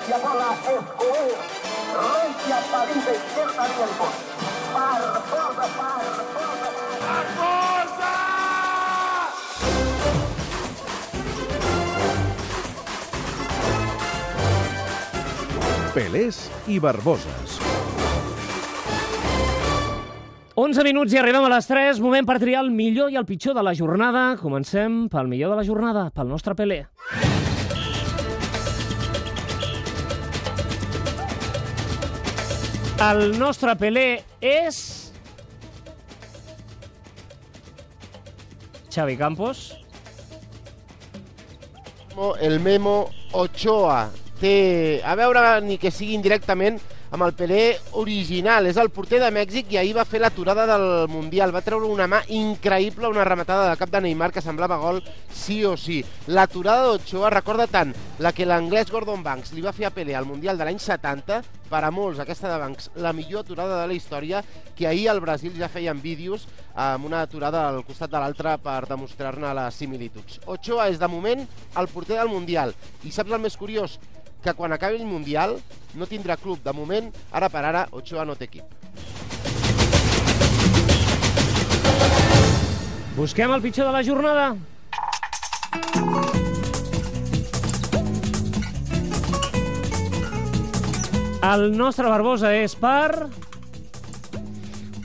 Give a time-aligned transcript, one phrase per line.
[0.00, 0.88] hacia bola Escobar.
[2.00, 4.06] Recia salida izquierda tiempo.
[4.74, 6.40] Barbosa, Barbosa.
[15.94, 17.58] Pelés i Barboses.
[20.54, 22.00] 11 minuts i arribem a les 3.
[22.04, 24.36] Moment per triar el millor i el pitjor de la jornada.
[24.38, 26.84] Comencem pel millor de la jornada, pel nostre Pelé.
[33.00, 34.78] El nostre Pelé és...
[38.92, 39.62] Xavi Campos.
[42.44, 44.10] El Memo Ochoa
[44.42, 46.76] té a veure ni que sigui indirectament
[47.10, 48.66] amb el Pelé original.
[48.70, 51.54] És el porter de Mèxic i ahir va fer l'aturada del Mundial.
[51.54, 55.02] Va treure una mà increïble, una rematada de cap de Neymar que semblava gol
[55.34, 56.00] sí o sí.
[56.28, 60.28] L'aturada d'Ochoa recorda tant la que l'anglès Gordon Banks li va fer a Pelé al
[60.28, 63.94] Mundial de l'any 70, per a molts aquesta de Banks, la millor aturada de la
[63.94, 64.42] història,
[64.76, 68.82] que ahir al Brasil ja feien vídeos amb una aturada al costat de l'altra per
[68.90, 70.40] demostrar-ne les similituds.
[70.50, 71.46] Ochoa és, de moment,
[71.78, 72.74] el porter del Mundial.
[73.06, 74.00] I saps el més curiós?
[74.40, 75.58] Que quan acabi el Mundial
[75.94, 76.62] no tindrà club.
[76.64, 78.64] De moment, ara per ara, Ochoa no té equip.
[83.16, 84.56] Busquem el pitjor de la jornada.
[91.40, 93.28] El nostre Barbosa és per...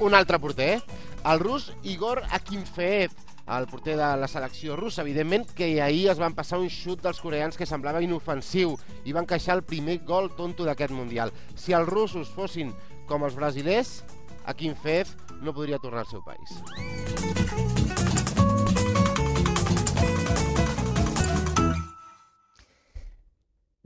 [0.04, 0.82] Un altre porter,
[1.24, 3.14] el rus Igor Akinfeev,
[3.48, 7.22] el porter de la selecció russa, evidentment que ahir es van passar un xut dels
[7.22, 11.34] coreans que semblava inofensiu i van queixar el primer gol tonto d'aquest Mundial.
[11.56, 12.74] Si els russos fossin
[13.10, 14.00] com els brasilers,
[14.46, 17.85] Akinfeev no podria tornar al seu país.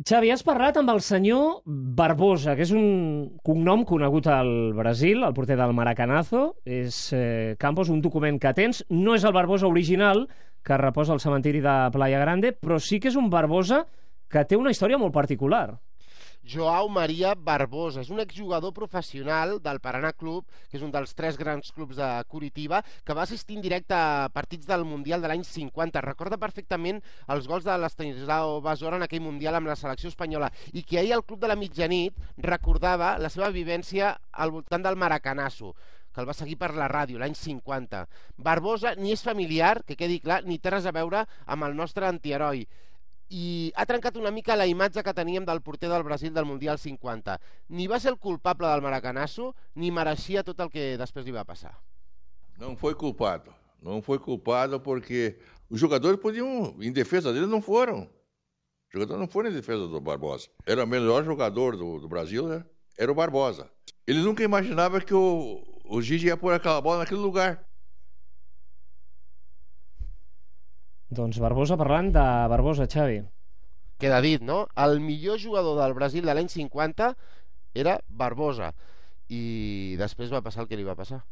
[0.09, 2.85] Xavi, has parlat amb el senyor Barbosa, que és un
[3.45, 6.55] cognom conegut al Brasil, el porter del Maracanazo.
[6.65, 8.83] És, eh, Campos, un document que tens.
[8.89, 10.27] No és el Barbosa original,
[10.63, 13.85] que reposa al cementiri de Playa Grande, però sí que és un Barbosa
[14.27, 15.77] que té una història molt particular.
[16.43, 18.01] Joao Maria Barbosa.
[18.01, 22.07] És un exjugador professional del Paraná Club, que és un dels tres grans clubs de
[22.31, 26.01] Curitiba, que va assistir en directe a partits del Mundial de l'any 50.
[26.05, 30.83] Recorda perfectament els gols de l'Estanislao Basora en aquell Mundial amb la selecció espanyola i
[30.83, 35.75] que ahir al Club de la Mitjanit recordava la seva vivència al voltant del Maracanazo
[36.09, 38.03] que el va seguir per la ràdio l'any 50.
[38.41, 42.07] Barbosa ni és familiar, que quedi clar, ni té res a veure amb el nostre
[42.09, 42.65] antiheroi
[43.29, 46.79] i ha trencat una mica la imatge que teníem del porter del Brasil del Mundial
[46.79, 47.39] 50.
[47.69, 51.45] Ni va ser el culpable del Maracanazo, ni mereixia tot el que després li va
[51.45, 51.77] passar.
[52.57, 53.53] Não foi culpado.
[53.81, 55.39] Não foi culpado porque
[55.69, 58.09] os jogadores podiam, em defesa dele, não foram.
[58.87, 60.49] Os jogadores não foram em defesa do Barbosa.
[60.65, 62.65] Era o melhor jogador do, do Brasil, né?
[62.97, 63.69] Era o Barbosa.
[64.05, 67.63] Ele nunca imaginava que o, o Gigi ia pôr aquela bola naquele lugar.
[71.09, 73.23] Doncs Barbosa parlant de Barbosa, Xavi.
[73.97, 74.59] Queda dit, no?
[74.77, 77.07] El millor jugador del Brasil de l'any 50
[77.83, 78.69] era Barbosa.
[79.33, 81.23] I després va passar el que li va passar.